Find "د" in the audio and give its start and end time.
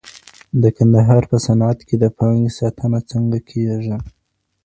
0.61-0.63, 2.03-2.05